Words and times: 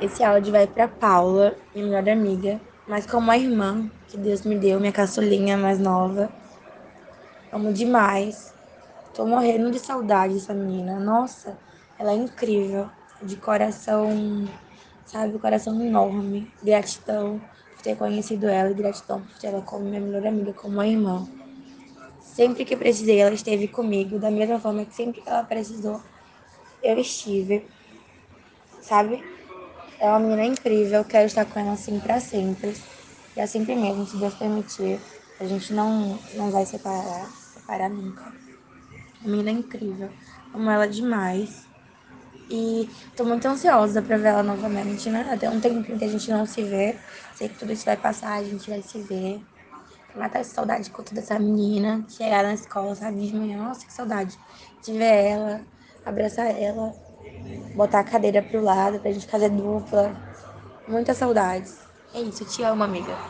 Esse 0.00 0.24
áudio 0.24 0.50
vai 0.50 0.66
pra 0.66 0.88
Paula, 0.88 1.54
minha 1.74 1.86
melhor 1.86 2.08
amiga, 2.08 2.58
mas 2.88 3.04
como 3.04 3.30
a 3.30 3.36
irmã 3.36 3.90
que 4.08 4.16
Deus 4.16 4.40
me 4.46 4.58
deu, 4.58 4.80
minha 4.80 4.90
caçulinha 4.92 5.58
mais 5.58 5.78
nova. 5.78 6.32
Amo 7.52 7.70
demais. 7.70 8.54
Tô 9.12 9.26
morrendo 9.26 9.70
de 9.70 9.78
saudade 9.78 10.32
dessa 10.32 10.54
menina. 10.54 10.98
Nossa, 10.98 11.58
ela 11.98 12.12
é 12.12 12.14
incrível. 12.14 12.88
De 13.22 13.36
coração, 13.36 14.08
sabe? 15.04 15.38
Coração 15.38 15.78
enorme. 15.82 16.50
Gratidão 16.62 17.38
por 17.76 17.82
ter 17.82 17.94
conhecido 17.94 18.48
ela 18.48 18.70
e 18.70 18.74
gratidão 18.74 19.20
por 19.20 19.38
ter 19.38 19.48
ela 19.48 19.60
como 19.60 19.84
minha 19.84 20.00
melhor 20.00 20.26
amiga, 20.26 20.54
como 20.54 20.74
uma 20.74 20.86
irmã. 20.86 21.28
Sempre 22.22 22.64
que 22.64 22.74
precisei, 22.74 23.20
ela 23.20 23.34
esteve 23.34 23.68
comigo, 23.68 24.18
da 24.18 24.30
mesma 24.30 24.58
forma 24.58 24.86
que 24.86 24.94
sempre 24.94 25.20
que 25.20 25.28
ela 25.28 25.44
precisou, 25.44 26.00
eu 26.82 26.98
estive. 26.98 27.68
Sabe? 28.80 29.39
É 30.00 30.08
uma 30.08 30.18
menina 30.18 30.44
incrível, 30.46 31.04
quero 31.04 31.26
estar 31.26 31.44
com 31.44 31.60
ela 31.60 31.72
assim 31.72 32.00
pra 32.00 32.18
sempre. 32.18 32.72
E 33.36 33.40
é 33.40 33.46
sempre 33.46 33.76
mesmo, 33.76 34.06
se 34.06 34.16
Deus 34.16 34.34
permitir, 34.34 34.98
a 35.38 35.44
gente 35.44 35.74
não, 35.74 36.18
não 36.36 36.50
vai 36.50 36.64
separar, 36.64 37.28
separar 37.28 37.90
nunca. 37.90 38.24
A 39.22 39.28
menina 39.28 39.50
é 39.50 39.52
incrível, 39.52 40.08
amo 40.54 40.70
ela 40.70 40.88
demais. 40.88 41.68
E 42.50 42.88
tô 43.14 43.24
muito 43.26 43.46
ansiosa 43.46 44.00
pra 44.00 44.16
ver 44.16 44.28
ela 44.28 44.42
novamente, 44.42 45.10
né? 45.10 45.28
Até 45.30 45.50
um 45.50 45.60
tempo 45.60 45.98
que 45.98 46.04
a 46.04 46.08
gente 46.08 46.30
não 46.30 46.46
se 46.46 46.62
vê. 46.62 46.98
Sei 47.34 47.50
que 47.50 47.58
tudo 47.58 47.70
isso 47.70 47.84
vai 47.84 47.96
passar, 47.96 48.38
a 48.38 48.42
gente 48.42 48.70
vai 48.70 48.80
se 48.80 49.02
ver. 49.02 49.42
Matar 50.16 50.40
essa 50.40 50.54
saudade 50.54 50.90
com 50.90 51.02
toda 51.02 51.20
essa 51.20 51.38
menina. 51.38 52.04
Chegar 52.08 52.42
na 52.42 52.54
escola, 52.54 52.94
sabe, 52.94 53.26
de 53.26 53.36
manhã. 53.36 53.58
Nossa, 53.62 53.86
que 53.86 53.92
saudade 53.92 54.36
de 54.82 54.92
ver 54.94 55.26
ela, 55.26 55.66
abraçar 56.06 56.46
ela 56.58 56.92
botar 57.74 58.00
a 58.00 58.04
cadeira 58.04 58.42
pro 58.42 58.60
lado 58.62 59.00
pra 59.00 59.12
gente 59.12 59.26
fazer 59.28 59.50
dupla. 59.50 60.22
Muitas 60.86 61.18
saudades. 61.18 61.88
É 62.12 62.20
isso, 62.22 62.44
te 62.46 62.62
amo, 62.62 62.82
amiga. 62.84 63.24